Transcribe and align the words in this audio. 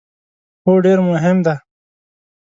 هو، 0.65 0.73
ډیر 0.85 0.99
مهم 1.09 1.37
ده 1.45 1.55